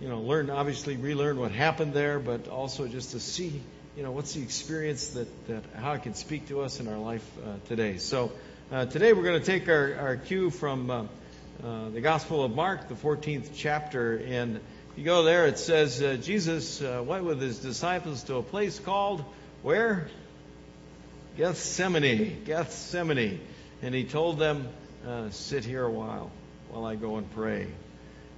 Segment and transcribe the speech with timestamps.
[0.00, 3.60] you know, learn, obviously relearn what happened there, but also just to see,
[3.96, 6.98] you know, what's the experience that, that how it can speak to us in our
[6.98, 7.98] life uh, today.
[7.98, 8.32] So
[8.72, 11.02] uh, today we're going to take our, our cue from uh,
[11.62, 16.02] uh, the Gospel of Mark, the 14th chapter, and if you go there, it says
[16.02, 19.22] uh, Jesus uh, went with his disciples to a place called
[19.62, 20.08] where?
[21.36, 22.42] Gethsemane.
[22.46, 23.40] Gethsemane.
[23.82, 24.68] And he told them,
[25.30, 26.30] sit here a while
[26.70, 27.68] while I go and pray.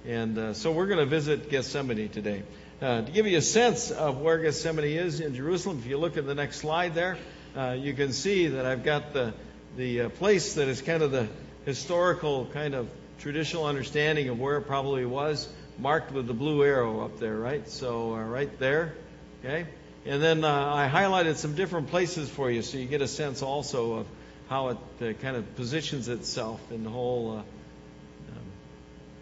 [0.05, 2.43] And uh, so we're going to visit Gethsemane today.
[2.81, 6.17] Uh, to give you a sense of where Gethsemane is in Jerusalem, if you look
[6.17, 7.17] at the next slide there,
[7.55, 9.33] uh, you can see that I've got the,
[9.77, 11.29] the uh, place that is kind of the
[11.63, 12.89] historical, kind of
[13.19, 15.47] traditional understanding of where it probably was,
[15.79, 17.69] marked with the blue arrow up there, right?
[17.69, 18.95] So, uh, right there,
[19.39, 19.67] okay?
[20.05, 23.41] And then uh, I highlighted some different places for you so you get a sense
[23.41, 24.07] also of
[24.49, 27.45] how it kind of positions itself in the whole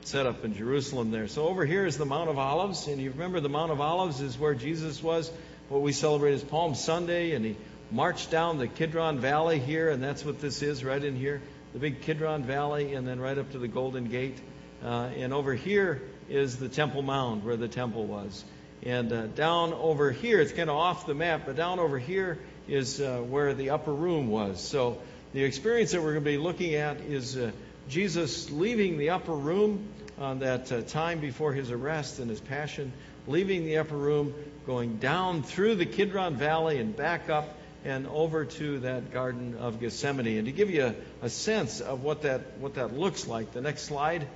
[0.04, 1.28] set up in Jerusalem there.
[1.28, 4.22] So over here is the Mount of Olives, and you remember the Mount of Olives
[4.22, 5.32] is where Jesus was,
[5.70, 7.55] what we celebrate as Palm Sunday, and he
[7.91, 11.41] marched down the Kidron Valley here, and that's what this is right in here,
[11.74, 14.40] the big Kidron Valley, and then right up to the Golden Gate.
[14.84, 18.43] Uh, and over here is the Temple Mount where the temple was.
[18.84, 22.40] And uh, down over here, it's kind of off the map, but down over here
[22.68, 24.60] is uh, where the upper room was.
[24.60, 24.99] So
[25.34, 27.52] the experience that we're going to be looking at is uh,
[27.90, 29.87] Jesus leaving the upper room
[30.20, 32.93] on that uh, time before his arrest and his passion,
[33.27, 34.34] leaving the upper room,
[34.65, 39.79] going down through the Kidron Valley and back up and over to that Garden of
[39.79, 40.37] Gethsemane.
[40.37, 43.62] And to give you a, a sense of what that what that looks like, the
[43.62, 44.27] next slide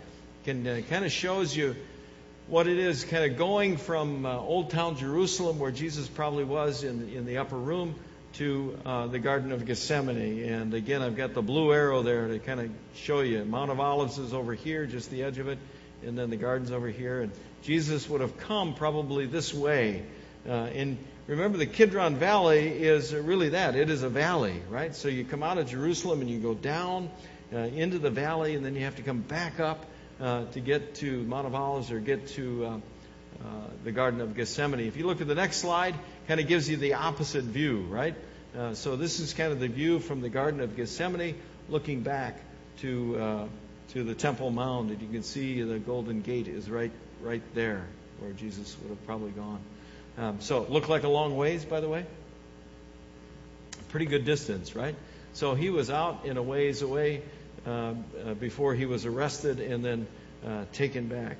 [0.43, 1.75] can uh, kind of shows you
[2.47, 6.83] what it is, kind of going from uh, Old Town Jerusalem, where Jesus probably was
[6.83, 7.95] in in the upper room,
[8.35, 10.43] to uh, the Garden of Gethsemane.
[10.43, 13.45] And again, I've got the blue arrow there to kind of show you.
[13.45, 15.57] Mount of Olives is over here, just the edge of it,
[16.05, 17.21] and then the garden's over here.
[17.21, 17.31] And
[17.63, 20.03] Jesus would have come probably this way.
[20.47, 20.97] Uh, and
[21.27, 24.93] remember, the Kidron Valley is really that it is a valley, right?
[24.93, 27.09] So you come out of Jerusalem and you go down
[27.53, 29.85] uh, into the valley, and then you have to come back up
[30.19, 32.65] uh, to get to Mount of Olives or get to.
[32.65, 32.79] Uh,
[33.43, 33.47] uh,
[33.83, 34.87] the Garden of Gethsemane.
[34.87, 35.93] If you look at the next slide,
[36.27, 38.15] kind of gives you the opposite view, right?
[38.57, 41.35] Uh, so this is kind of the view from the Garden of Gethsemane,
[41.67, 42.39] looking back
[42.79, 43.47] to uh,
[43.89, 47.85] to the Temple Mount, and you can see the Golden Gate is right right there
[48.19, 49.59] where Jesus would have probably gone.
[50.17, 52.05] Um, so it looked like a long ways, by the way.
[53.89, 54.95] Pretty good distance, right?
[55.33, 57.23] So he was out in a ways away
[57.67, 60.07] uh, uh before he was arrested and then
[60.47, 61.35] uh, taken back.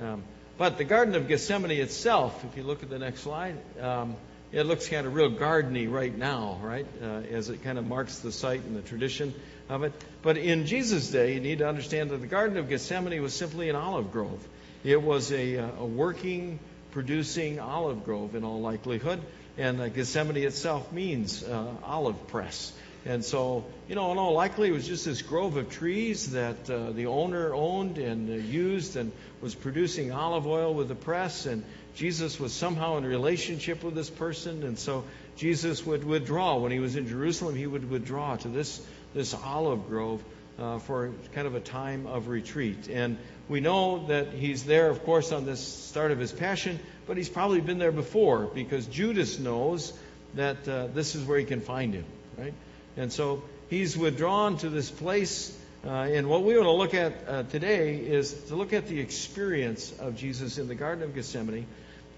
[0.00, 0.22] Um,
[0.56, 4.16] but the Garden of Gethsemane itself, if you look at the next slide, um,
[4.54, 6.86] it looks kind of real gardeny right now, right?
[7.02, 9.34] Uh, as it kind of marks the site and the tradition
[9.68, 9.92] of it.
[10.22, 13.68] But in Jesus' day, you need to understand that the Garden of Gethsemane was simply
[13.68, 14.46] an olive grove.
[14.84, 16.60] It was a, uh, a working,
[16.92, 19.20] producing olive grove in all likelihood.
[19.58, 22.72] And uh, Gethsemane itself means uh, olive press.
[23.06, 26.70] And so, you know, in all likely, it was just this grove of trees that
[26.70, 29.10] uh, the owner owned and uh, used and
[29.42, 31.44] was producing olive oil with the press.
[31.44, 34.64] And Jesus was somehow in relationship with this person.
[34.64, 35.04] And so
[35.36, 36.58] Jesus would withdraw.
[36.58, 38.84] When he was in Jerusalem, he would withdraw to this,
[39.14, 40.22] this olive grove
[40.58, 42.88] uh, for kind of a time of retreat.
[42.88, 43.18] And
[43.48, 47.28] we know that he's there, of course, on this start of his passion, but he's
[47.28, 49.92] probably been there before because Judas knows
[50.34, 52.04] that uh, this is where he can find him,
[52.36, 52.54] right?
[52.96, 55.56] And so he's withdrawn to this place.
[55.84, 59.00] Uh, and what we want to look at uh, today is to look at the
[59.00, 61.66] experience of Jesus in the Garden of Gethsemane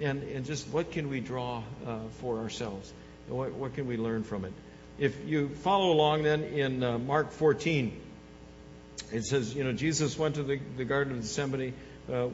[0.01, 2.93] and, and just what can we draw uh, for ourselves?
[3.29, 4.53] What, what, can we learn from it?
[4.99, 8.01] If you follow along then in uh, Mark 14,
[9.13, 11.75] it says, you know, Jesus went to the, the Garden of Gethsemane
[12.09, 12.29] uh, uh,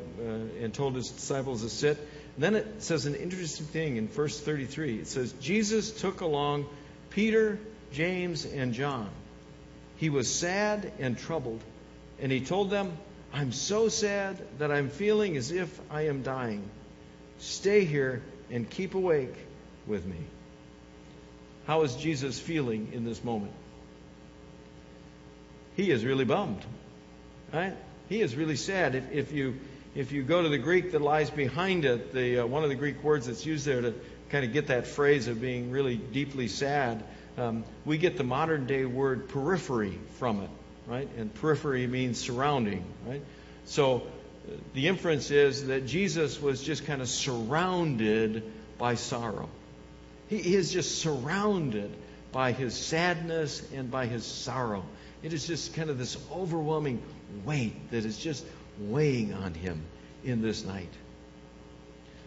[0.60, 1.98] and told his disciples to sit.
[2.34, 5.00] And then it says an interesting thing in verse 33.
[5.00, 6.66] It says, Jesus took along
[7.10, 7.58] Peter,
[7.92, 9.08] James, and John.
[9.96, 11.60] He was sad and troubled,
[12.20, 12.92] and he told them,
[13.32, 16.68] I'm so sad that I'm feeling as if I am dying.
[17.42, 19.34] Stay here and keep awake
[19.86, 20.16] with me.
[21.66, 23.52] How is Jesus feeling in this moment?
[25.76, 26.64] He is really bummed.
[27.52, 27.76] Right?
[28.08, 28.94] He is really sad.
[28.94, 29.60] If, if you
[29.94, 32.74] if you go to the Greek that lies behind it, the uh, one of the
[32.74, 33.94] Greek words that's used there to
[34.30, 37.04] kind of get that phrase of being really deeply sad
[37.38, 40.50] um, we get the modern day word periphery from it,
[40.86, 41.08] right?
[41.16, 43.22] And periphery means surrounding, right?
[43.64, 44.06] So
[44.74, 48.42] the inference is that Jesus was just kind of surrounded
[48.78, 49.48] by sorrow.
[50.28, 51.94] He, is just surrounded
[52.32, 54.84] by his sadness and by his sorrow.
[55.22, 57.02] It is just kind of this overwhelming
[57.44, 58.44] weight that is just
[58.78, 59.82] weighing on him
[60.24, 60.92] in this night.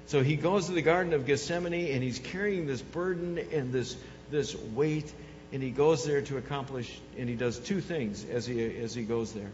[0.07, 3.97] So he goes to the Garden of Gethsemane and he's carrying this burden and this,
[4.29, 5.12] this weight,
[5.51, 9.03] and he goes there to accomplish, and he does two things as he, as he
[9.03, 9.51] goes there.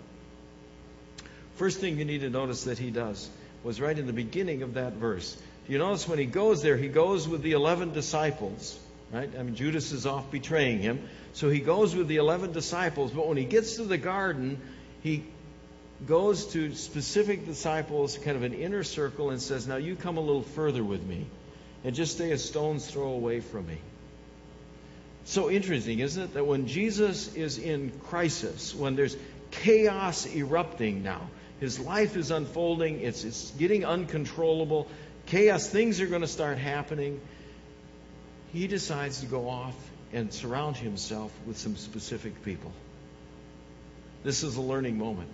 [1.56, 3.30] First thing you need to notice that he does
[3.63, 5.38] was right in the beginning of that verse.
[5.68, 8.80] You notice when he goes there, he goes with the 11 disciples,
[9.12, 9.30] right?
[9.38, 11.07] I mean, Judas is off betraying him.
[11.33, 14.59] So he goes with the 11 disciples, but when he gets to the garden,
[15.01, 15.24] he
[16.06, 20.21] goes to specific disciples, kind of an inner circle, and says, Now you come a
[20.21, 21.27] little further with me
[21.83, 23.77] and just stay a stone's throw away from me.
[25.25, 26.33] So interesting, isn't it?
[26.33, 29.15] That when Jesus is in crisis, when there's
[29.51, 31.30] chaos erupting now,
[31.61, 34.87] his life is unfolding, it's, it's getting uncontrollable,
[35.27, 37.21] chaos, things are going to start happening.
[38.51, 39.75] He decides to go off
[40.11, 42.71] and surround himself with some specific people.
[44.23, 45.29] This is a learning moment.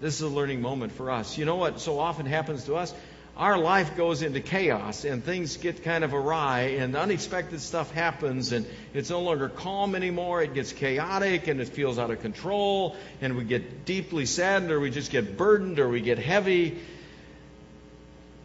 [0.00, 1.36] This is a learning moment for us.
[1.36, 2.94] You know what so often happens to us?
[3.36, 8.52] Our life goes into chaos and things get kind of awry and unexpected stuff happens
[8.52, 10.42] and it's no longer calm anymore.
[10.42, 14.80] It gets chaotic and it feels out of control and we get deeply saddened or
[14.80, 16.78] we just get burdened or we get heavy.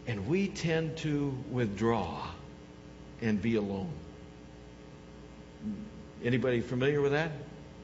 [0.07, 2.27] And we tend to withdraw
[3.21, 3.91] and be alone.
[6.21, 7.31] Anybody familiar with that?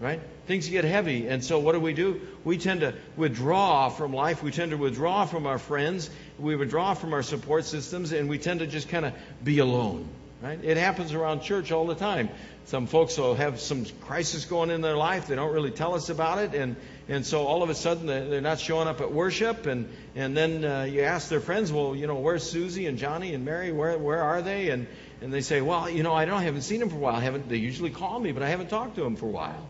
[0.01, 0.19] Right?
[0.47, 1.27] Things get heavy.
[1.27, 2.21] And so what do we do?
[2.43, 4.41] We tend to withdraw from life.
[4.41, 6.09] We tend to withdraw from our friends.
[6.39, 9.13] We withdraw from our support systems and we tend to just kind of
[9.43, 10.07] be alone.
[10.41, 10.63] Right?
[10.63, 12.29] It happens around church all the time.
[12.65, 15.27] Some folks will have some crisis going in their life.
[15.27, 16.75] They don't really tell us about it, and
[17.07, 20.63] and so all of a sudden they're not showing up at worship, and and then
[20.63, 23.71] uh, you ask their friends, well, you know, where's Susie and Johnny and Mary?
[23.71, 24.69] Where where are they?
[24.69, 24.85] And
[25.21, 27.15] and they say, well, you know, I don't I haven't seen them for a while.
[27.15, 27.49] I haven't.
[27.49, 29.67] They usually call me, but I haven't talked to them for a while.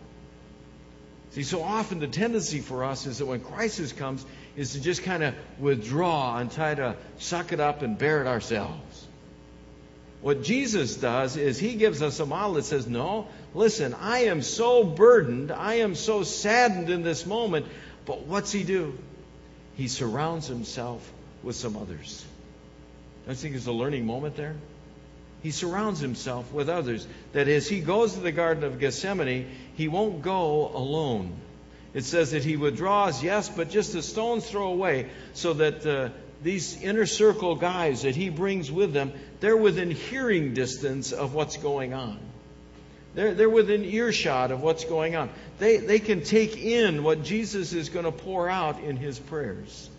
[1.38, 4.26] See, so often the tendency for us is that when crisis comes,
[4.56, 8.28] is to just kind of withdraw and try to suck it up and bear it
[8.28, 9.08] ourselves.
[10.22, 14.42] What Jesus does is he gives us a model that says, No, listen, I am
[14.42, 17.68] so burdened, I am so saddened in this moment,
[18.08, 18.98] but what's he do?
[19.76, 21.08] He surrounds himself
[21.44, 22.26] with some others.
[23.30, 24.56] I think there's a learning moment there.
[25.48, 27.08] He surrounds himself with others.
[27.32, 31.38] That as he goes to the Garden of Gethsemane, he won't go alone.
[31.94, 36.10] It says that he withdraws, yes, but just a stone's throw away, so that uh,
[36.44, 41.56] these inner circle guys that he brings with them, they're within hearing distance of what's
[41.56, 42.20] going on.
[43.16, 45.30] They're, they're within earshot of what's going on.
[45.60, 49.90] They, they can take in what Jesus is going to pour out in his prayers.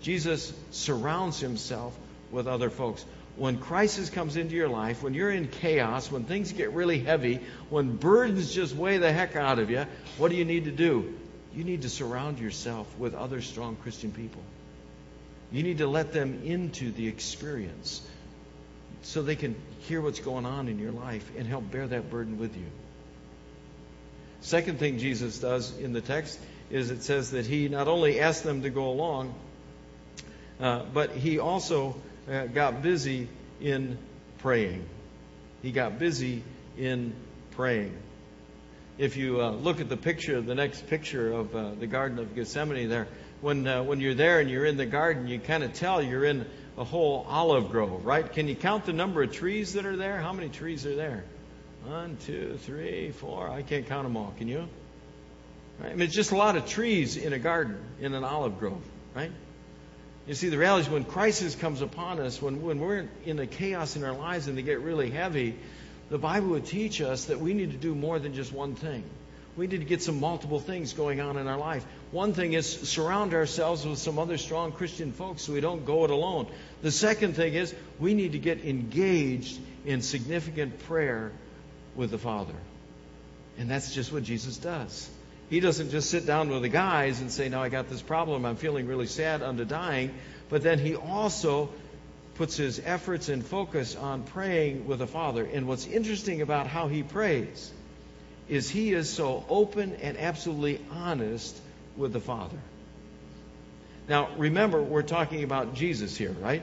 [0.00, 1.94] Jesus surrounds himself
[2.30, 3.04] with other folks.
[3.36, 7.40] When crisis comes into your life, when you're in chaos, when things get really heavy,
[7.70, 9.86] when burdens just weigh the heck out of you,
[10.18, 11.14] what do you need to do?
[11.54, 14.42] You need to surround yourself with other strong Christian people.
[15.52, 18.06] You need to let them into the experience
[19.02, 22.38] so they can hear what's going on in your life and help bear that burden
[22.38, 22.66] with you.
[24.42, 26.38] Second thing Jesus does in the text
[26.70, 29.34] is it says that he not only asked them to go along,
[30.60, 31.96] uh, but he also
[32.54, 33.28] got busy
[33.60, 33.98] in
[34.38, 34.84] praying.
[35.62, 36.42] He got busy
[36.78, 37.12] in
[37.52, 37.96] praying.
[38.98, 42.34] If you uh, look at the picture, the next picture of uh, the Garden of
[42.34, 43.08] Gethsemane there,
[43.40, 46.24] when uh, when you're there and you're in the garden, you kind of tell you're
[46.24, 46.46] in
[46.76, 48.30] a whole olive grove, right?
[48.30, 50.18] Can you count the number of trees that are there?
[50.18, 51.24] How many trees are there?
[51.84, 53.48] One, two, three, four.
[53.48, 54.34] I can't count them all.
[54.36, 54.68] Can you?
[55.78, 55.92] Right?
[55.92, 58.82] I mean, it's just a lot of trees in a garden, in an olive grove,
[59.14, 59.32] right?
[60.30, 63.48] You see, the reality is when crisis comes upon us, when, when we're in the
[63.48, 65.56] chaos in our lives and they get really heavy,
[66.08, 69.02] the Bible would teach us that we need to do more than just one thing.
[69.56, 71.84] We need to get some multiple things going on in our life.
[72.12, 76.04] One thing is surround ourselves with some other strong Christian folks so we don't go
[76.04, 76.46] it alone.
[76.82, 81.32] The second thing is we need to get engaged in significant prayer
[81.96, 82.54] with the Father.
[83.58, 85.10] And that's just what Jesus does.
[85.50, 88.46] He doesn't just sit down with the guys and say, Now I got this problem,
[88.46, 90.14] I'm feeling really sad unto dying.
[90.48, 91.70] But then he also
[92.36, 95.44] puts his efforts and focus on praying with the Father.
[95.44, 97.70] And what's interesting about how he prays
[98.48, 101.60] is he is so open and absolutely honest
[101.96, 102.58] with the Father.
[104.08, 106.62] Now, remember, we're talking about Jesus here, right?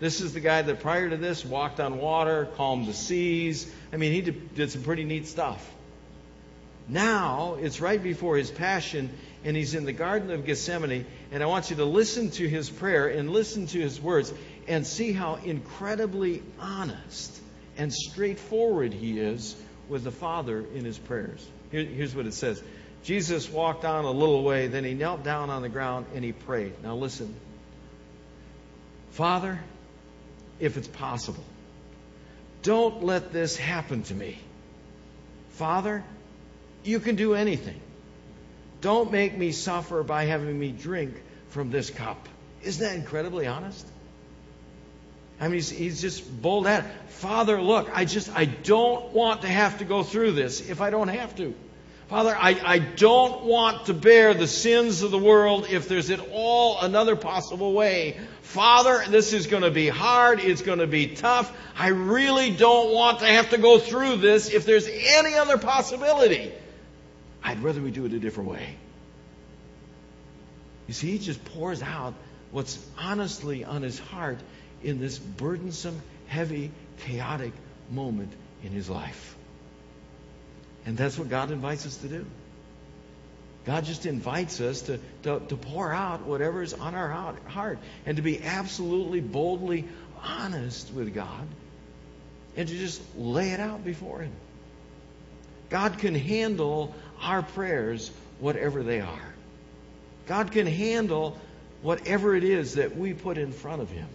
[0.00, 3.72] This is the guy that prior to this walked on water, calmed the seas.
[3.92, 5.73] I mean, he did, did some pretty neat stuff.
[6.86, 9.10] Now, it's right before his passion,
[9.42, 12.68] and he's in the Garden of Gethsemane, and I want you to listen to his
[12.68, 14.32] prayer and listen to his words
[14.68, 17.40] and see how incredibly honest
[17.76, 19.56] and straightforward he is
[19.88, 21.46] with the Father in his prayers.
[21.70, 22.62] Here, here's what it says
[23.02, 26.32] Jesus walked on a little way, then he knelt down on the ground and he
[26.32, 26.72] prayed.
[26.82, 27.34] Now listen.
[29.10, 29.60] Father,
[30.58, 31.44] if it's possible.
[32.62, 34.38] Don't let this happen to me.
[35.50, 36.02] Father,
[36.86, 37.80] you can do anything.
[38.80, 41.14] Don't make me suffer by having me drink
[41.48, 42.28] from this cup.
[42.62, 43.86] Isn't that incredibly honest?
[45.40, 46.90] I mean, he's, he's just bold at it.
[47.08, 50.90] Father, look, I just, I don't want to have to go through this if I
[50.90, 51.54] don't have to.
[52.08, 56.20] Father, I, I don't want to bear the sins of the world if there's at
[56.32, 58.18] all another possible way.
[58.42, 60.38] Father, this is going to be hard.
[60.38, 61.50] It's going to be tough.
[61.76, 66.52] I really don't want to have to go through this if there's any other possibility.
[67.44, 68.76] I'd rather we do it a different way.
[70.88, 72.14] You see, he just pours out
[72.50, 74.38] what's honestly on his heart
[74.82, 76.70] in this burdensome, heavy,
[77.00, 77.52] chaotic
[77.90, 78.32] moment
[78.62, 79.36] in his life.
[80.86, 82.26] And that's what God invites us to do.
[83.64, 88.16] God just invites us to, to, to pour out whatever is on our heart and
[88.16, 89.86] to be absolutely boldly
[90.22, 91.46] honest with God
[92.56, 94.32] and to just lay it out before Him.
[95.70, 96.94] God can handle
[97.24, 99.34] our prayers, whatever they are.
[100.26, 101.38] God can handle
[101.82, 104.06] whatever it is that we put in front of Him.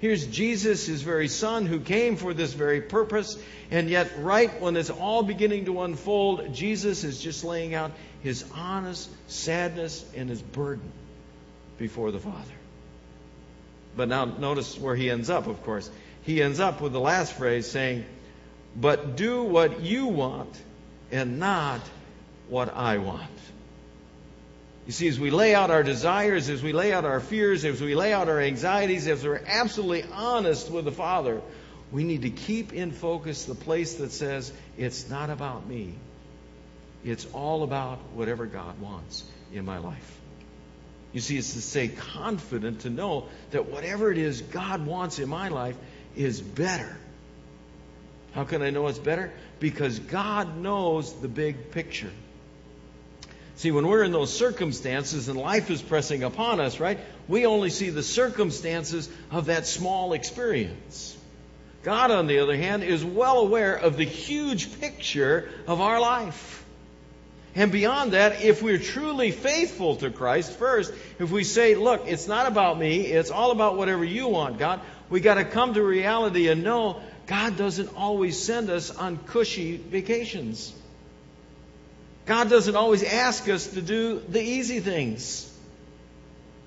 [0.00, 3.38] Here's Jesus, his very son, who came for this very purpose,
[3.70, 8.44] and yet, right when it's all beginning to unfold, Jesus is just laying out his
[8.54, 10.90] honest sadness and his burden
[11.78, 12.52] before the Father.
[13.96, 15.90] But now, notice where he ends up, of course.
[16.24, 18.04] He ends up with the last phrase saying,
[18.76, 20.54] But do what you want
[21.10, 21.80] and not
[22.48, 23.30] what I want.
[24.86, 27.80] You see, as we lay out our desires, as we lay out our fears, as
[27.80, 31.40] we lay out our anxieties, as we're absolutely honest with the Father,
[31.90, 35.94] we need to keep in focus the place that says, it's not about me.
[37.02, 40.20] It's all about whatever God wants in my life.
[41.12, 45.28] You see, it's to stay confident to know that whatever it is God wants in
[45.28, 45.76] my life
[46.16, 46.98] is better.
[48.34, 49.32] How can I know it's better?
[49.60, 52.10] Because God knows the big picture.
[53.56, 56.98] See, when we're in those circumstances and life is pressing upon us, right,
[57.28, 61.16] we only see the circumstances of that small experience.
[61.84, 66.64] God, on the other hand, is well aware of the huge picture of our life.
[67.54, 72.26] And beyond that, if we're truly faithful to Christ first, if we say, look, it's
[72.26, 75.82] not about me, it's all about whatever you want, God, we got to come to
[75.82, 80.72] reality and know God doesn't always send us on cushy vacations.
[82.26, 85.50] God doesn't always ask us to do the easy things.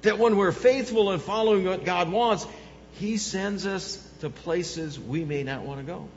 [0.01, 2.45] That when we're faithful in following what God wants,
[2.93, 6.07] He sends us to places we may not want to go.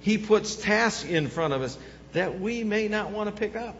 [0.00, 1.76] He puts tasks in front of us
[2.12, 3.76] that we may not want to pick up.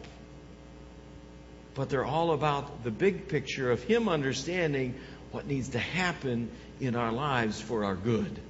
[1.75, 4.95] But they're all about the big picture of Him understanding
[5.31, 6.51] what needs to happen
[6.81, 8.41] in our lives for our good.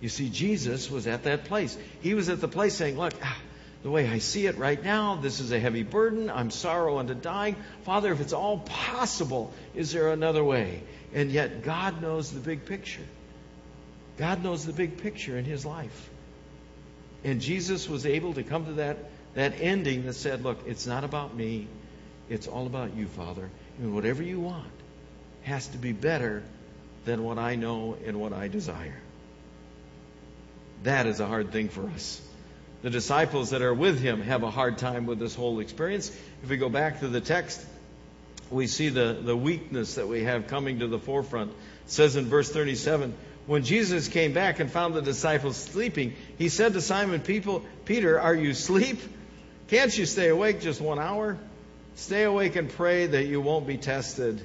[0.00, 1.76] You see, Jesus was at that place.
[2.00, 3.38] He was at the place saying, Look, ah,
[3.82, 6.30] the way I see it right now, this is a heavy burden.
[6.30, 7.56] I'm sorrow unto dying.
[7.82, 10.82] Father, if it's all possible, is there another way?
[11.14, 13.04] And yet, God knows the big picture.
[14.16, 16.10] God knows the big picture in his life.
[17.24, 18.98] And Jesus was able to come to that,
[19.34, 21.68] that ending that said, Look, it's not about me,
[22.28, 23.50] it's all about you, Father.
[23.78, 24.70] And whatever you want
[25.42, 26.42] has to be better
[27.04, 29.00] than what I know and what I desire.
[30.82, 32.22] That is a hard thing for us
[32.82, 36.10] the disciples that are with him have a hard time with this whole experience.
[36.42, 37.64] If we go back to the text,
[38.50, 41.50] we see the, the weakness that we have coming to the forefront.
[41.50, 41.56] It
[41.86, 43.14] says in verse 37
[43.46, 48.18] When Jesus came back and found the disciples sleeping, he said to Simon People, Peter,
[48.18, 48.98] Are you asleep?
[49.68, 51.38] Can't you stay awake just one hour?
[51.96, 54.40] Stay awake and pray that you won't be tested.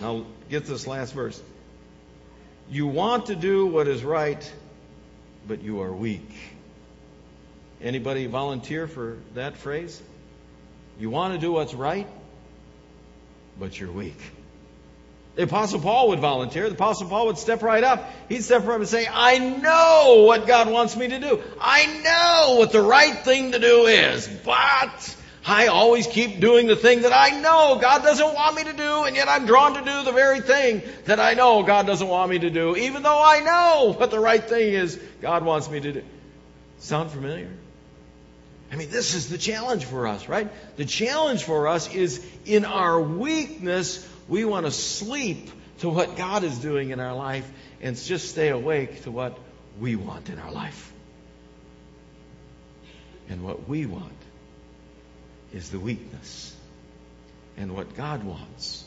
[0.00, 1.42] Now, get this last verse.
[2.70, 4.50] You want to do what is right,
[5.52, 6.30] but you are weak.
[7.82, 10.00] Anybody volunteer for that phrase?
[10.98, 12.06] You want to do what's right,
[13.60, 14.16] but you're weak.
[15.34, 16.70] The Apostle Paul would volunteer.
[16.70, 18.10] The Apostle Paul would step right up.
[18.30, 21.42] He'd step right up and say, I know what God wants me to do.
[21.60, 26.76] I know what the right thing to do is, but I always keep doing the
[26.76, 29.80] thing that I know God doesn't want me to do, and yet I'm drawn to
[29.80, 33.20] do the very thing that I know God doesn't want me to do, even though
[33.22, 36.04] I know what the right thing is God wants me to do.
[36.78, 37.50] Sound familiar?
[38.70, 40.48] I mean, this is the challenge for us, right?
[40.76, 46.44] The challenge for us is in our weakness, we want to sleep to what God
[46.44, 47.50] is doing in our life
[47.82, 49.36] and just stay awake to what
[49.80, 50.92] we want in our life.
[53.28, 54.21] And what we want
[55.52, 56.54] is the weakness.
[57.56, 58.84] And what God wants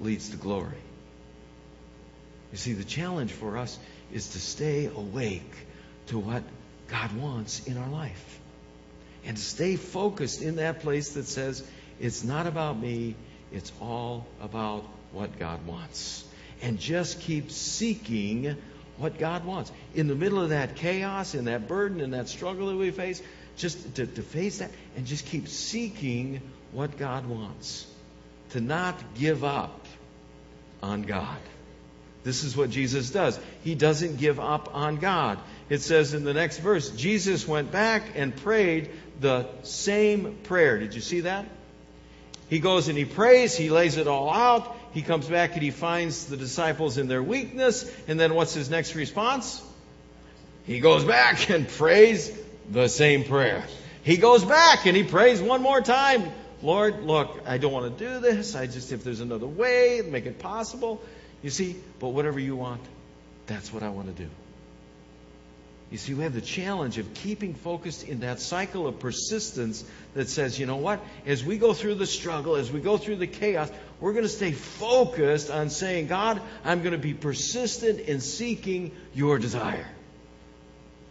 [0.00, 0.82] leads to glory.
[2.52, 3.78] You see, the challenge for us
[4.12, 5.52] is to stay awake
[6.06, 6.42] to what
[6.88, 8.40] God wants in our life.
[9.24, 11.62] And to stay focused in that place that says,
[12.00, 13.16] it's not about me,
[13.52, 16.24] it's all about what God wants.
[16.62, 18.56] And just keep seeking
[18.98, 19.72] what God wants.
[19.94, 23.22] In the middle of that chaos in that burden in that struggle that we face,
[23.56, 26.40] just to, to face that and just keep seeking
[26.72, 27.86] what God wants.
[28.50, 29.86] To not give up
[30.82, 31.38] on God.
[32.24, 33.38] This is what Jesus does.
[33.62, 35.38] He doesn't give up on God.
[35.68, 38.90] It says in the next verse, Jesus went back and prayed
[39.20, 40.78] the same prayer.
[40.78, 41.46] Did you see that?
[42.48, 45.70] He goes and he prays, he lays it all out, he comes back and he
[45.70, 49.62] finds the disciples in their weakness, and then what's his next response?
[50.66, 52.30] He goes back and prays
[52.70, 53.64] the same prayer.
[54.02, 56.30] He goes back and he prays one more time.
[56.62, 58.56] Lord, look, I don't want to do this.
[58.56, 61.00] I just, if there's another way, make it possible.
[61.42, 62.80] You see, but whatever you want,
[63.46, 64.28] that's what I want to do.
[65.90, 70.28] You see, we have the challenge of keeping focused in that cycle of persistence that
[70.28, 71.00] says, you know what?
[71.24, 74.28] As we go through the struggle, as we go through the chaos, we're going to
[74.28, 79.88] stay focused on saying, God, I'm going to be persistent in seeking your desire.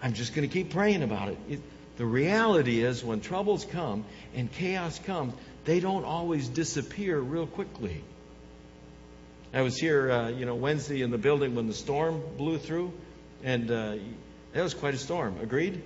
[0.01, 1.37] I'm just going to keep praying about it.
[1.49, 1.61] it
[1.97, 4.05] the reality is, when troubles come
[4.35, 5.33] and chaos comes,
[5.65, 8.03] they don't always disappear real quickly.
[9.51, 12.93] I was here, uh, you know, Wednesday in the building when the storm blew through,
[13.43, 13.95] and uh,
[14.57, 15.37] that was quite a storm.
[15.39, 15.83] Agreed?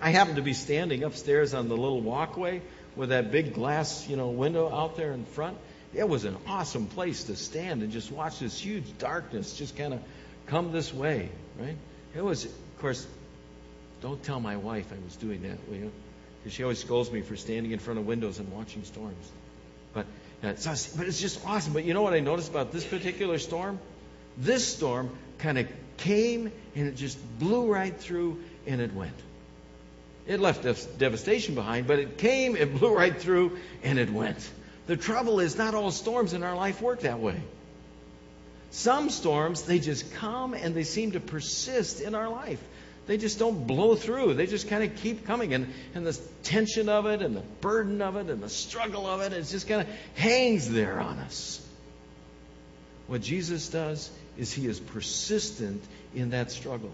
[0.00, 2.62] I happened to be standing upstairs on the little walkway
[2.96, 5.56] with that big glass, you know, window out there in front.
[5.94, 9.94] It was an awesome place to stand and just watch this huge darkness just kind
[9.94, 10.00] of
[10.46, 11.28] come this way,
[11.60, 11.76] right?
[12.16, 13.06] It was, of course,
[14.00, 15.92] don't tell my wife I was doing that, will you?
[16.42, 19.30] Because she always scolds me for standing in front of windows and watching storms.
[19.94, 20.06] But,
[20.40, 21.72] but it's just awesome.
[21.72, 23.78] But you know what I noticed about this particular storm?
[24.36, 25.68] This storm kind of
[26.02, 29.14] came and it just blew right through and it went.
[30.26, 30.62] It left
[30.98, 34.48] devastation behind, but it came, it blew right through, and it went.
[34.86, 37.40] The trouble is, not all storms in our life work that way.
[38.70, 42.62] Some storms, they just come and they seem to persist in our life.
[43.06, 44.34] They just don't blow through.
[44.34, 45.54] They just kind of keep coming.
[45.54, 49.20] And, and the tension of it, and the burden of it, and the struggle of
[49.20, 51.60] it, it just kind of hangs there on us.
[53.08, 55.82] What Jesus does is he is persistent
[56.14, 56.92] in that struggle.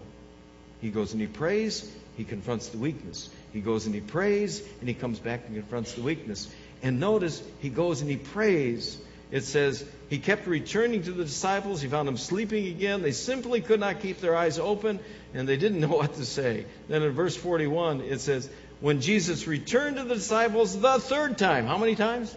[0.81, 3.29] He goes and he prays, he confronts the weakness.
[3.53, 6.49] He goes and he prays, and he comes back and confronts the weakness.
[6.81, 8.99] And notice, he goes and he prays.
[9.31, 11.81] It says, he kept returning to the disciples.
[11.81, 13.01] He found them sleeping again.
[13.01, 14.99] They simply could not keep their eyes open,
[15.33, 16.65] and they didn't know what to say.
[16.87, 18.49] Then in verse 41, it says,
[18.81, 22.35] when Jesus returned to the disciples the third time, how many times?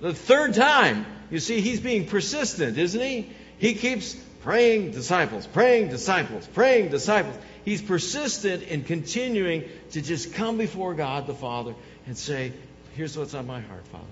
[0.00, 1.06] The third time.
[1.30, 3.30] You see, he's being persistent, isn't he?
[3.62, 7.36] He keeps praying disciples, praying disciples, praying disciples.
[7.64, 11.76] He's persistent in continuing to just come before God the Father
[12.08, 12.52] and say,
[12.96, 14.04] Here's what's on my heart, Father.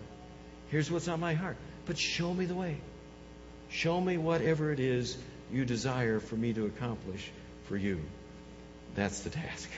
[0.68, 1.56] Here's what's on my heart.
[1.84, 2.76] But show me the way.
[3.70, 5.18] Show me whatever it is
[5.52, 7.28] you desire for me to accomplish
[7.64, 8.00] for you.
[8.94, 9.68] That's the task.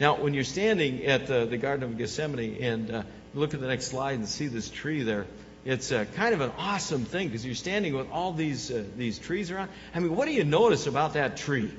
[0.00, 3.02] Now, when you're standing at the, the Garden of Gethsemane and uh,
[3.32, 5.26] look at the next slide and see this tree there,
[5.66, 9.18] it's uh, kind of an awesome thing because you're standing with all these uh, these
[9.18, 9.68] trees around.
[9.92, 11.72] I mean, what do you notice about that tree?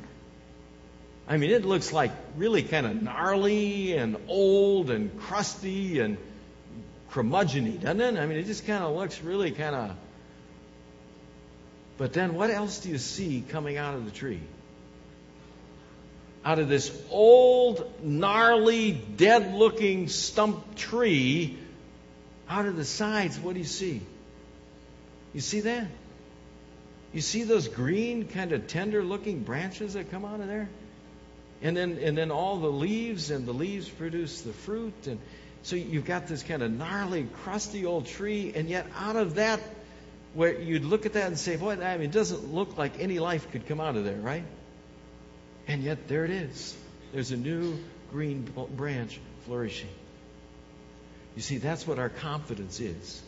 [1.26, 6.18] I mean, it looks like really kind of gnarly and old and crusty and
[7.12, 8.20] curmudgeony, doesn't it?
[8.20, 9.96] I mean, it just kind of looks really kind of.
[11.98, 14.42] But then, what else do you see coming out of the tree?
[16.44, 21.58] Out of this old, gnarly, dead-looking stump tree
[22.50, 24.02] out of the sides, what do you see?
[25.34, 25.88] You see that?
[27.14, 30.70] You see those green, kind of tender looking branches that come out of there?
[31.62, 35.20] And then and then all the leaves and the leaves produce the fruit and
[35.64, 39.60] so you've got this kind of gnarly, crusty old tree, and yet out of that
[40.34, 43.20] where you'd look at that and say, Boy, I mean it doesn't look like any
[43.20, 44.46] life could come out of there, right?
[45.68, 46.76] And yet there it is.
[47.12, 47.78] There's a new
[48.12, 48.44] green
[48.76, 49.90] branch flourishing.
[51.38, 53.22] You see, that's what our confidence is.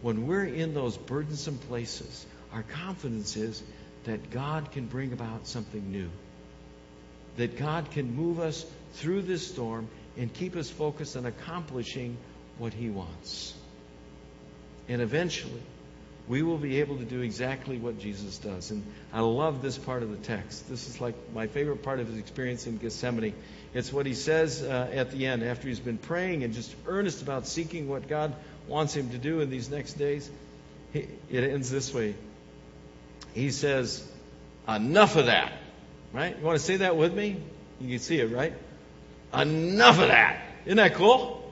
[0.00, 3.62] When we're in those burdensome places, our confidence is
[4.04, 6.08] that God can bring about something new.
[7.36, 12.16] That God can move us through this storm and keep us focused on accomplishing
[12.56, 13.52] what He wants.
[14.88, 15.60] And eventually,
[16.28, 18.70] we will be able to do exactly what Jesus does.
[18.70, 20.68] And I love this part of the text.
[20.68, 23.34] This is like my favorite part of his experience in Gethsemane.
[23.74, 27.22] It's what he says uh, at the end after he's been praying and just earnest
[27.22, 28.34] about seeking what God
[28.68, 30.30] wants him to do in these next days.
[30.92, 32.14] he, it ends this way.
[33.34, 34.06] He says,
[34.68, 35.52] Enough of that.
[36.12, 36.38] Right?
[36.38, 37.40] You want to say that with me?
[37.80, 38.52] You can see it, right?
[39.34, 40.42] Enough of that.
[40.66, 41.42] Isn't that cool?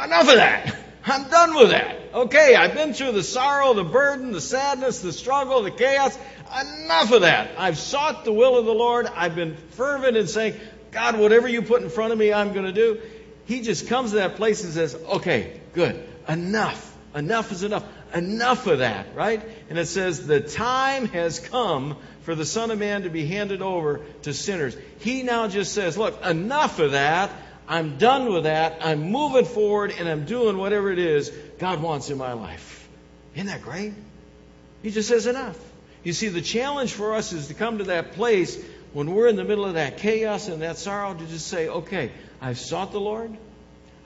[0.00, 0.76] Enough of that.
[1.04, 1.95] I'm done with that.
[2.14, 6.16] Okay, I've been through the sorrow, the burden, the sadness, the struggle, the chaos.
[6.60, 7.50] Enough of that.
[7.58, 9.06] I've sought the will of the Lord.
[9.06, 10.54] I've been fervent in saying,
[10.92, 13.00] God, whatever you put in front of me, I'm going to do.
[13.44, 16.02] He just comes to that place and says, okay, good.
[16.28, 16.96] Enough.
[17.14, 17.84] Enough is enough.
[18.14, 19.42] Enough of that, right?
[19.68, 23.62] And it says, the time has come for the Son of Man to be handed
[23.62, 24.76] over to sinners.
[25.00, 27.30] He now just says, look, enough of that.
[27.68, 28.78] I'm done with that.
[28.80, 32.88] I'm moving forward and I'm doing whatever it is God wants in my life.
[33.34, 33.94] Isn't that great?
[34.82, 35.58] He just says enough.
[36.04, 39.36] You see, the challenge for us is to come to that place when we're in
[39.36, 43.00] the middle of that chaos and that sorrow to just say, okay, I've sought the
[43.00, 43.36] Lord.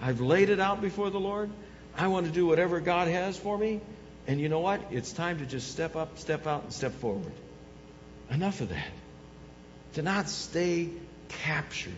[0.01, 1.51] I've laid it out before the Lord.
[1.97, 3.81] I want to do whatever God has for me.
[4.27, 4.81] And you know what?
[4.91, 7.33] It's time to just step up, step out, and step forward.
[8.31, 8.91] Enough of that.
[9.95, 10.89] To not stay
[11.29, 11.93] captured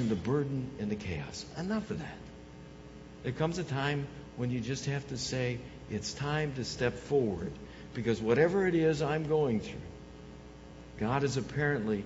[0.00, 1.44] in the burden and the chaos.
[1.56, 2.18] Enough of that.
[3.22, 4.06] There comes a time
[4.36, 5.58] when you just have to say,
[5.90, 7.52] it's time to step forward.
[7.94, 9.80] Because whatever it is I'm going through,
[10.98, 12.04] God is apparently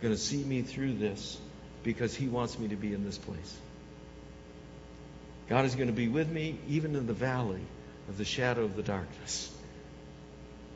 [0.00, 1.38] going to see me through this
[1.82, 3.58] because He wants me to be in this place.
[5.48, 7.60] God is going to be with me even in the valley
[8.08, 9.52] of the shadow of the darkness.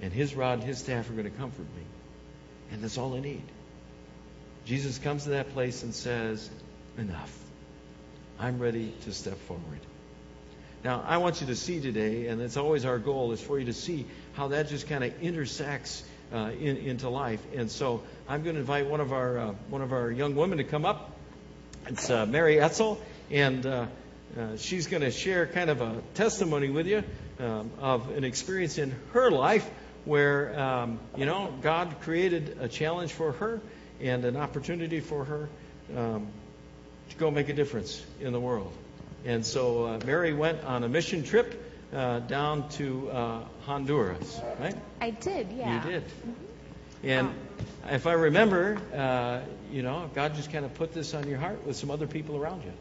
[0.03, 1.83] And His rod and His staff are going to comfort me.
[2.73, 3.45] And that's all I need.
[4.69, 6.51] Jesus comes to that place and says,
[6.99, 7.35] Enough.
[8.39, 9.81] I'm ready to step forward.
[10.85, 13.65] Now, I want you to see today, and it's always our goal, is for you
[13.65, 14.05] to see
[14.35, 16.05] how that just kind of intersects
[16.35, 17.41] uh, in, into life.
[17.57, 20.59] And so I'm going to invite one of our uh, one of our young women
[20.59, 21.13] to come up.
[21.87, 23.01] It's uh, Mary Etzel,
[23.31, 23.87] and uh,
[24.39, 27.05] uh, she's going to share kind of a testimony with you
[27.41, 29.69] um, of an experience in her life
[30.05, 33.63] where um, you know God created a challenge for her
[34.01, 35.49] and an opportunity for her
[35.97, 36.27] um,
[37.11, 38.73] to go make a difference in the world.
[39.25, 44.77] And so uh, Mary went on a mission trip uh, down to uh, Honduras, right?
[45.01, 45.85] I did, yeah.
[45.85, 46.05] You did.
[47.03, 47.35] And
[47.91, 51.65] if I remember, uh, you know, God just kind of put this on your heart
[51.67, 52.73] with some other people around you.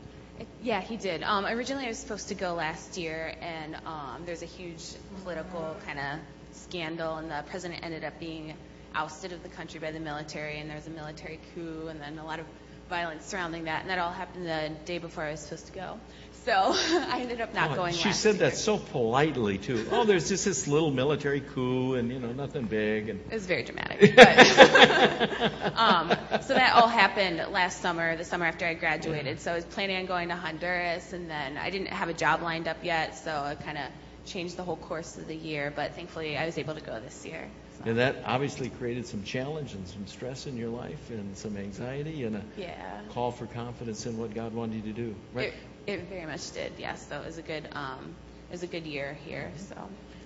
[0.62, 1.23] Yeah, he did.
[1.23, 4.84] Um, originally, I was supposed to go last year, and um, there's a huge
[5.23, 6.19] political kind of
[6.51, 8.53] scandal, and the president ended up being
[8.95, 12.17] ousted of the country by the military, and there was a military coup, and then
[12.19, 12.45] a lot of
[12.89, 16.00] violence surrounding that, and that all happened the day before I was supposed to go.
[16.45, 17.93] So I ended up not Oh, going.
[17.93, 18.50] she said year.
[18.50, 19.86] that so politely too.
[19.91, 23.45] Oh, there's just this little military coup, and you know nothing big, and It was
[23.45, 24.15] very dramatic.
[24.15, 24.38] But,
[25.78, 26.10] um,
[26.43, 29.41] so that all happened last summer, the summer after I graduated.
[29.41, 32.41] So I was planning on going to Honduras, and then I didn't have a job
[32.41, 33.86] lined up yet, so I kind of
[34.26, 35.73] changed the whole course of the year.
[35.76, 37.50] But thankfully, I was able to go this year.
[37.85, 42.23] And that obviously created some challenge and some stress in your life, and some anxiety,
[42.23, 42.73] and a Yeah.
[43.13, 45.15] call for confidence in what God wanted you to do.
[45.33, 45.53] Right?
[45.85, 46.73] It, it very much did.
[46.77, 47.07] Yes.
[47.07, 48.15] So it was a good, um,
[48.49, 49.51] it was a good year here.
[49.57, 49.75] So.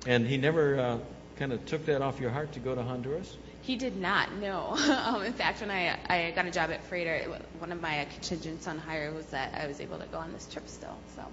[0.07, 0.97] And He never uh,
[1.37, 3.37] kind of took that off your heart to go to Honduras.
[3.61, 4.69] He did not, no.
[5.05, 8.67] um, in fact, when I, I got a job at Freighter, one of my contingents
[8.67, 10.97] on hire was that I was able to go on this trip still.
[11.15, 11.23] So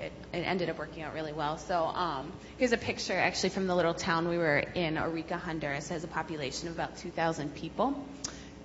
[0.00, 1.58] it, it ended up working out really well.
[1.58, 5.90] So um, here's a picture actually from the little town we were in, Orica, Honduras.
[5.90, 7.94] It has a population of about 2,000 people.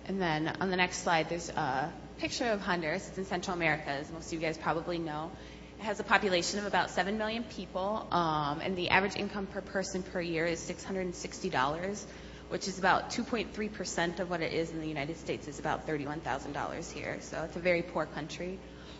[0.07, 3.07] And then on the next slide, there's a picture of Honduras.
[3.07, 5.31] It's in Central America, as most of you guys probably know.
[5.79, 9.61] It has a population of about 7 million people, um, and the average income per
[9.61, 12.03] person per year is $660,
[12.49, 15.47] which is about 2.3% of what it is in the United States.
[15.47, 17.17] It's about $31,000 here.
[17.21, 18.57] So it's a very poor country.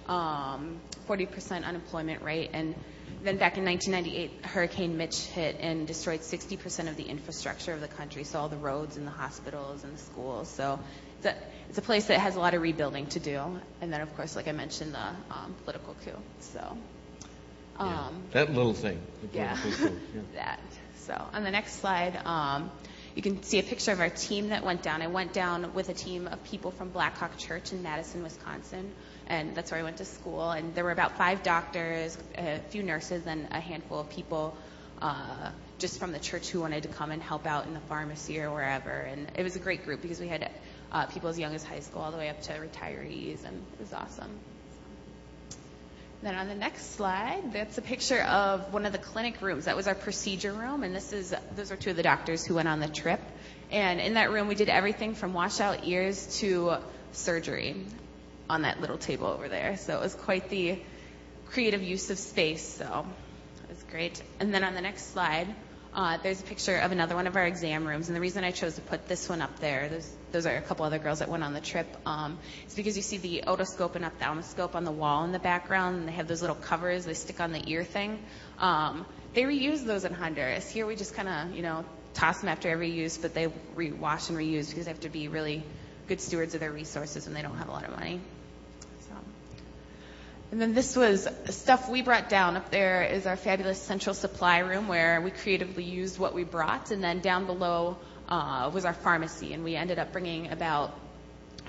[0.08, 2.76] Um, 40% unemployment rate, and
[3.24, 7.88] then back in 1998, Hurricane Mitch hit and destroyed 60% of the infrastructure of the
[7.88, 10.50] country, so all the roads and the hospitals and the schools.
[10.50, 10.80] So
[11.18, 11.36] it's a,
[11.70, 13.40] it's a place that has a lot of rebuilding to do.
[13.82, 16.18] And then, of course, like I mentioned, the um, political coup.
[16.40, 16.78] So,
[17.80, 18.08] Yeah.
[18.08, 19.00] um, That little thing.
[19.34, 19.70] yeah, coup,
[20.14, 20.22] yeah.
[20.36, 20.60] that.
[20.98, 22.72] So on the next slide, um,
[23.16, 25.02] you can see a picture of our team that went down.
[25.02, 28.92] I went down with a team of people from Blackhawk Church in Madison, Wisconsin,
[29.28, 30.52] and that's where I went to school.
[30.52, 34.56] And there were about five doctors, a few nurses, and a handful of people
[35.02, 38.40] uh, just from the church who wanted to come and help out in the pharmacy
[38.40, 38.92] or wherever.
[38.92, 40.50] And it was a great group because we had
[40.92, 43.80] uh, people as young as high school all the way up to retirees, and it
[43.80, 44.30] was awesome.
[46.22, 49.66] Then on the next slide, that's a picture of one of the clinic rooms.
[49.66, 52.56] That was our procedure room, and this is those are two of the doctors who
[52.56, 53.20] went on the trip.
[53.70, 56.78] And in that room, we did everything from wash out ears to
[57.12, 57.86] surgery
[58.50, 59.78] on that little table over there.
[59.78, 60.80] So it was quite the
[61.48, 62.64] creative use of space.
[62.64, 63.06] So
[63.64, 64.22] it was great.
[64.40, 65.48] And then on the next slide,
[65.96, 68.10] uh, there's a picture of another one of our exam rooms.
[68.10, 70.62] And the reason I chose to put this one up there, those, those are a
[70.62, 73.96] couple other girls that went on the trip, um, is because you see the otoscope
[73.96, 77.14] and ophthalmoscope on the wall in the background, and they have those little covers they
[77.14, 78.20] stick on the ear thing.
[78.60, 80.70] Um, they reuse those in Honduras.
[80.70, 83.92] Here we just kind of, you know, toss them after every use, but they re-
[83.92, 85.64] wash and reuse because they have to be really
[86.08, 88.20] good stewards of their resources and they don't have a lot of money.
[90.52, 92.56] And then this was stuff we brought down.
[92.56, 96.92] Up there is our fabulous central supply room where we creatively used what we brought.
[96.92, 97.98] And then down below
[98.30, 99.54] uh, was our pharmacy.
[99.54, 100.98] And we ended up bringing about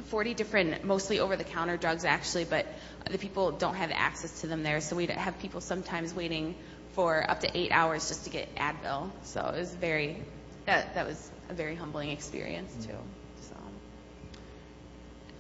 [0.05, 2.67] 40 different, mostly over the counter drugs actually, but
[3.11, 4.81] the people don't have access to them there.
[4.81, 6.55] So we'd have people sometimes waiting
[6.93, 9.11] for up to eight hours just to get Advil.
[9.25, 10.23] So it was very,
[10.67, 12.97] that, that was a very humbling experience too.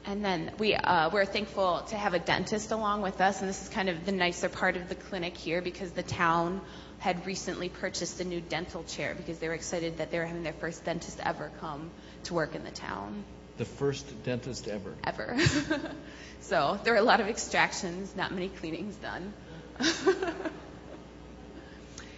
[0.06, 3.60] And then we, uh, we're thankful to have a dentist along with us, and this
[3.60, 6.60] is kind of the nicer part of the clinic here because the town
[6.98, 10.44] had recently purchased a new dental chair because they were excited that they were having
[10.44, 11.90] their first dentist ever come
[12.22, 13.24] to work in the town.
[13.58, 14.94] The first dentist ever.
[15.02, 15.36] Ever.
[16.40, 19.32] so there were a lot of extractions, not many cleanings done.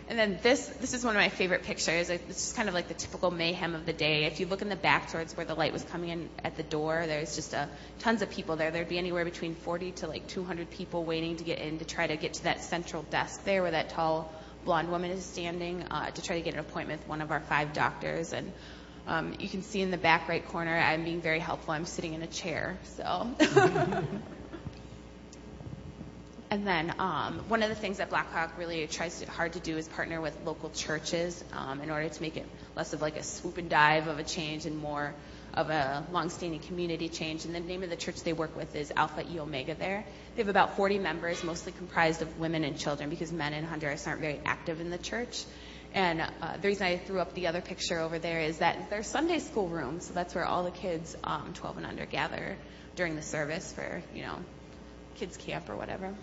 [0.08, 2.08] And then this, this is one of my favorite pictures.
[2.08, 4.24] It's just kind of like the typical mayhem of the day.
[4.24, 6.62] If you look in the back towards where the light was coming in at the
[6.62, 7.68] door, there's just a,
[7.98, 8.70] tons of people there.
[8.70, 12.06] There'd be anywhere between 40 to like 200 people waiting to get in to try
[12.06, 14.32] to get to that central desk there where that tall
[14.64, 17.40] blonde woman is standing uh, to try to get an appointment with one of our
[17.40, 18.32] five doctors.
[18.32, 18.50] And
[19.06, 21.74] um, you can see in the back right corner, I'm being very helpful.
[21.74, 22.78] I'm sitting in a chair.
[22.96, 23.30] So.
[26.50, 29.76] And then um, one of the things that Blackhawk really tries to, hard to do
[29.76, 33.22] is partner with local churches um, in order to make it less of like a
[33.22, 35.12] swoop and dive of a change and more
[35.52, 37.44] of a long-standing community change.
[37.44, 40.06] And the name of the church they work with is Alpha E Omega there.
[40.36, 44.06] They have about 40 members, mostly comprised of women and children because men in Honduras
[44.06, 45.44] aren't very active in the church.
[45.92, 49.02] And uh, the reason I threw up the other picture over there is that their
[49.02, 50.00] Sunday school room.
[50.00, 52.56] So that's where all the kids, um, 12 and under, gather
[52.96, 54.38] during the service for, you know,
[55.16, 56.14] kids camp or whatever.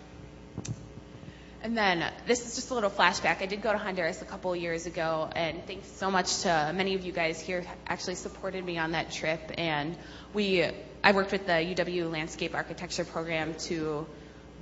[1.62, 3.42] And then this is just a little flashback.
[3.42, 6.94] I did go to Honduras a couple years ago, and thanks so much to many
[6.94, 9.50] of you guys here actually supported me on that trip.
[9.58, 9.96] And
[10.32, 10.64] we,
[11.02, 14.06] I worked with the UW Landscape Architecture program to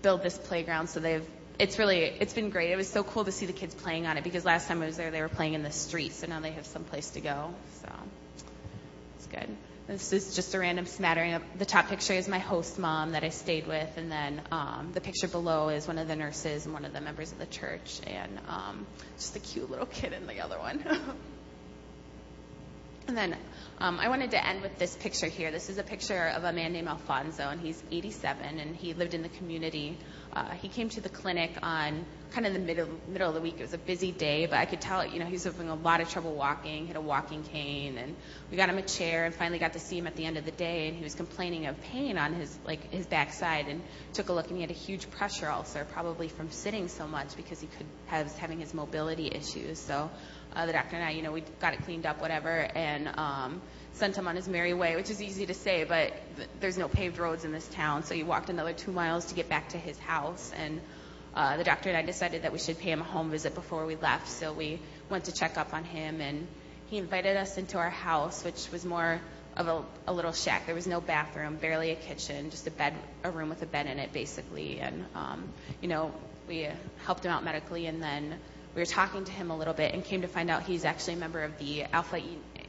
[0.00, 0.88] build this playground.
[0.88, 1.26] So they've,
[1.58, 2.70] it's really, it's been great.
[2.70, 4.86] It was so cool to see the kids playing on it because last time I
[4.86, 6.14] was there, they were playing in the street.
[6.14, 7.52] So now they have some place to go.
[7.82, 7.88] So
[9.16, 9.54] it's good.
[9.86, 11.34] This is just a random smattering.
[11.34, 14.92] Of, the top picture is my host mom that I stayed with, and then um,
[14.94, 17.46] the picture below is one of the nurses and one of the members of the
[17.46, 18.86] church, and um,
[19.18, 20.82] just a cute little kid in the other one.
[23.08, 23.36] and then
[23.78, 25.50] um, I wanted to end with this picture here.
[25.50, 29.14] This is a picture of a man named Alfonso, and he's 87, and he lived
[29.14, 29.98] in the community.
[30.32, 33.54] Uh, he came to the clinic on kind of the middle middle of the week.
[33.58, 35.74] It was a busy day, but I could tell, you know, he was having a
[35.74, 36.86] lot of trouble walking.
[36.86, 38.14] Had a walking cane, and
[38.50, 40.44] we got him a chair, and finally got to see him at the end of
[40.44, 43.82] the day, and he was complaining of pain on his like his backside, and
[44.12, 47.36] took a look, and he had a huge pressure ulcer, probably from sitting so much
[47.36, 49.78] because he could have having his mobility issues.
[49.78, 50.10] So
[50.54, 53.62] uh, the doctor and I, you know, we got it cleaned up, whatever, and um,
[53.94, 56.88] sent him on his merry way, which is easy to say, but th- there's no
[56.88, 59.78] paved roads in this town, so he walked another two miles to get back to
[59.78, 60.80] his house, and
[61.34, 63.86] uh, the doctor and I decided that we should pay him a home visit before
[63.86, 66.46] we left, so we went to check up on him, and
[66.86, 69.20] he invited us into our house, which was more
[69.56, 70.66] of a, a little shack.
[70.66, 73.86] There was no bathroom, barely a kitchen, just a bed, a room with a bed
[73.86, 75.48] in it, basically, and um,
[75.80, 76.12] you know,
[76.48, 76.68] we
[77.04, 78.38] helped him out medically, and then
[78.74, 81.14] we were talking to him a little bit and came to find out he's actually
[81.14, 82.20] a member of the Alpha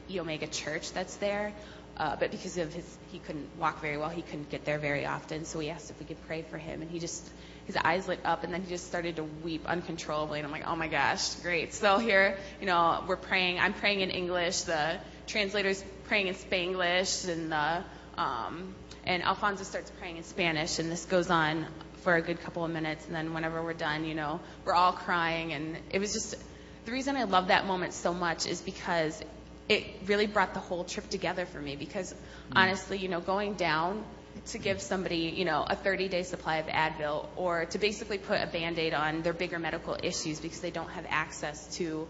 [0.08, 1.52] E, Omega Church that's there.
[1.96, 5.06] Uh, but because of his, he couldn't walk very well, he couldn't get there very
[5.06, 5.46] often.
[5.46, 7.26] So we asked if we could pray for him, and he just,
[7.64, 10.38] his eyes lit up, and then he just started to weep uncontrollably.
[10.38, 11.72] And I'm like, oh my gosh, great.
[11.72, 13.58] So here, you know, we're praying.
[13.58, 14.62] I'm praying in English.
[14.62, 17.82] The translator's praying in Spanglish, and the,
[18.18, 18.74] um,
[19.06, 21.66] and Alfonso starts praying in Spanish, and this goes on
[22.06, 24.92] for a good couple of minutes, and then whenever we're done, you know, we're all
[24.92, 26.36] crying, and it was just
[26.84, 29.20] the reason I love that moment so much is because
[29.68, 31.74] it really brought the whole trip together for me.
[31.74, 32.14] Because
[32.54, 34.04] honestly, you know, going down
[34.52, 38.46] to give somebody, you know, a 30-day supply of Advil, or to basically put a
[38.46, 42.06] Band-Aid on their bigger medical issues because they don't have access to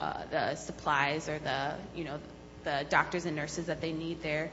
[0.00, 2.20] uh, the supplies or the, you know,
[2.62, 4.52] the doctors and nurses that they need there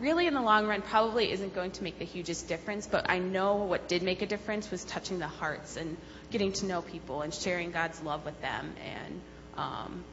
[0.00, 3.18] really in the long run probably isn't going to make the hugest difference, but I
[3.18, 5.96] know what did make a difference was touching the hearts and
[6.30, 8.74] getting to know people and sharing God's love with them.
[8.84, 9.20] And
[9.56, 10.04] um,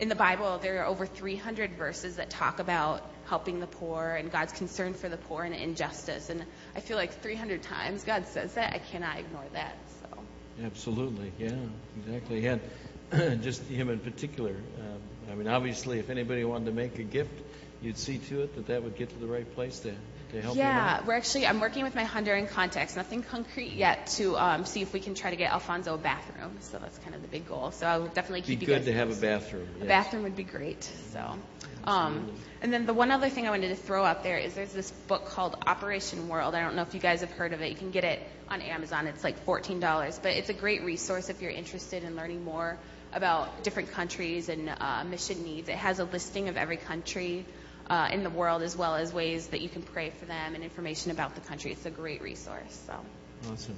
[0.00, 4.30] in the Bible, there are over 300 verses that talk about helping the poor and
[4.30, 6.30] God's concern for the poor and injustice.
[6.30, 6.44] And
[6.74, 8.72] I feel like 300 times God says that.
[8.72, 9.76] I cannot ignore that.
[10.02, 10.18] So.
[10.64, 11.52] Absolutely, yeah,
[11.98, 12.46] exactly.
[12.46, 12.60] And
[13.42, 14.50] just him in particular.
[14.50, 17.40] Um, I mean, obviously, if anybody wanted to make a gift,
[17.82, 19.92] you'd see to it that that would get to the right place to,
[20.32, 21.06] to help Yeah, out.
[21.06, 24.92] we're actually, I'm working with my Honduran contacts, nothing concrete yet, to um, see if
[24.92, 26.56] we can try to get Alfonso a bathroom.
[26.60, 27.70] So that's kind of the big goal.
[27.70, 29.68] So I'll definitely Be keep you good guys to have a bathroom.
[29.82, 30.84] A bathroom would be great.
[31.12, 31.38] So,
[31.84, 32.30] um,
[32.62, 34.90] and then the one other thing I wanted to throw out there is there's this
[34.90, 36.54] book called Operation World.
[36.54, 37.70] I don't know if you guys have heard of it.
[37.70, 39.06] You can get it on Amazon.
[39.06, 42.78] It's like $14, but it's a great resource if you're interested in learning more
[43.12, 45.68] about different countries and uh, mission needs.
[45.68, 47.44] It has a listing of every country
[47.88, 50.64] uh, in the world as well as ways that you can pray for them and
[50.64, 51.72] information about the country.
[51.72, 52.80] It's a great resource.
[52.86, 52.94] So,
[53.52, 53.76] Awesome.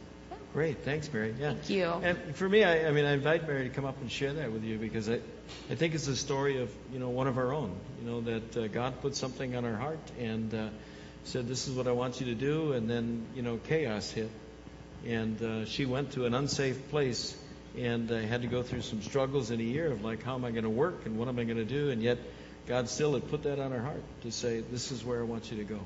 [0.54, 0.78] Great.
[0.82, 1.34] Thanks, Mary.
[1.38, 1.52] Yeah.
[1.52, 1.84] thank you.
[1.84, 4.50] And for me, I, I mean, I invite Mary to come up and share that
[4.50, 5.20] with you because I,
[5.70, 7.76] I think it's a story of, you know, one of our own.
[8.00, 10.68] You know, that uh, God put something on her heart and uh,
[11.24, 12.72] said, this is what I want you to do.
[12.72, 14.30] And then, you know, chaos hit.
[15.06, 17.36] And uh, she went to an unsafe place
[17.76, 20.44] and uh, had to go through some struggles in a year of like, how am
[20.46, 21.90] I going to work and what am I going to do?
[21.90, 22.18] And yet,
[22.68, 25.50] God still had put that on her heart to say, this is where I want
[25.50, 25.80] you to go.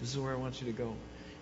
[0.00, 0.94] This is where I want you to go.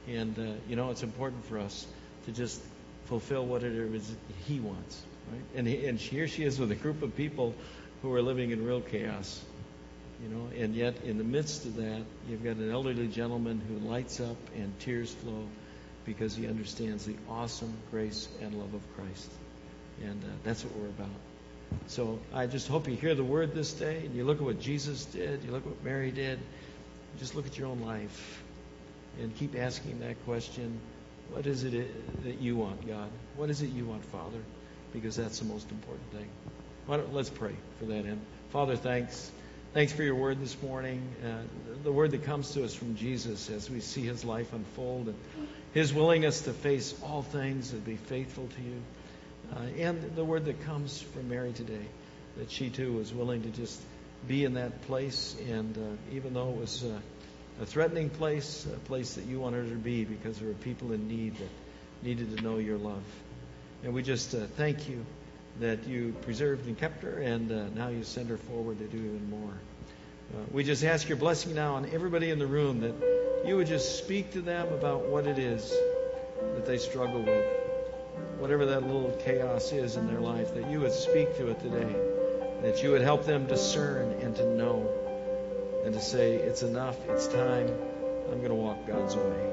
[0.08, 1.86] And, uh, you know, it's important for us
[2.24, 2.62] to just
[3.04, 4.10] fulfill what it is
[4.46, 5.42] He wants, right?
[5.54, 7.54] And, and here she is with a group of people
[8.00, 9.44] who are living in real chaos,
[10.22, 13.86] you know, and yet in the midst of that, you've got an elderly gentleman who
[13.86, 15.44] lights up and tears flow
[16.06, 19.30] because he understands the awesome grace and love of Christ.
[20.02, 21.10] And uh, that's what we're about.
[21.86, 24.60] So I just hope you hear the word this day and you look at what
[24.60, 26.38] Jesus did, you look at what Mary did,
[27.18, 28.42] just look at your own life
[29.20, 30.80] and keep asking that question
[31.30, 31.72] what is it
[32.24, 33.08] that you want, God?
[33.36, 34.38] What is it you want, Father?
[34.92, 36.28] Because that's the most important thing.
[36.86, 38.20] Why don't, let's pray for that end.
[38.50, 39.30] Father, thanks.
[39.72, 41.00] Thanks for your word this morning.
[41.24, 41.42] Uh,
[41.84, 45.48] the word that comes to us from Jesus as we see his life unfold and
[45.72, 48.82] his willingness to face all things and be faithful to you.
[49.54, 51.86] Uh, and the word that comes from Mary today,
[52.36, 53.80] that she too was willing to just
[54.28, 55.36] be in that place.
[55.48, 56.98] And uh, even though it was uh,
[57.60, 60.92] a threatening place, a place that you wanted her to be because there were people
[60.92, 61.50] in need that
[62.02, 63.02] needed to know your love.
[63.82, 65.04] And we just uh, thank you
[65.58, 68.96] that you preserved and kept her, and uh, now you send her forward to do
[68.96, 69.52] even more.
[70.32, 72.94] Uh, we just ask your blessing now on everybody in the room that
[73.44, 75.74] you would just speak to them about what it is
[76.54, 77.69] that they struggle with.
[78.38, 81.94] Whatever that little chaos is in their life, that you would speak to it today.
[82.62, 84.88] That you would help them discern and to know
[85.84, 87.68] and to say, it's enough, it's time,
[88.30, 89.52] I'm going to walk God's way.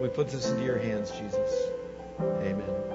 [0.00, 1.70] We put this into your hands, Jesus.
[2.20, 2.89] Amen.